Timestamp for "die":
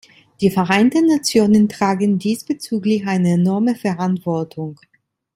0.39-0.49